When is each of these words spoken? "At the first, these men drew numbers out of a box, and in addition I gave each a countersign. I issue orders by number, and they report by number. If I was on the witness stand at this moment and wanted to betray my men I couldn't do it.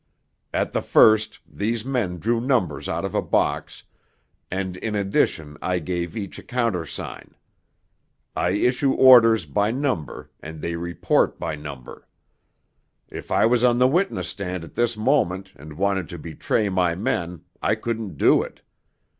"At 0.51 0.71
the 0.71 0.81
first, 0.81 1.37
these 1.47 1.85
men 1.85 2.17
drew 2.17 2.41
numbers 2.41 2.89
out 2.89 3.05
of 3.05 3.13
a 3.13 3.21
box, 3.21 3.83
and 4.49 4.75
in 4.77 4.95
addition 4.95 5.59
I 5.61 5.77
gave 5.77 6.17
each 6.17 6.39
a 6.39 6.41
countersign. 6.41 7.35
I 8.35 8.49
issue 8.53 8.93
orders 8.93 9.45
by 9.45 9.69
number, 9.69 10.31
and 10.39 10.59
they 10.59 10.75
report 10.75 11.39
by 11.39 11.55
number. 11.55 12.07
If 13.09 13.29
I 13.29 13.45
was 13.45 13.63
on 13.63 13.77
the 13.77 13.87
witness 13.87 14.27
stand 14.27 14.63
at 14.63 14.73
this 14.73 14.97
moment 14.97 15.51
and 15.55 15.73
wanted 15.77 16.09
to 16.09 16.17
betray 16.17 16.67
my 16.67 16.95
men 16.95 17.41
I 17.61 17.75
couldn't 17.75 18.17
do 18.17 18.41
it. 18.41 18.61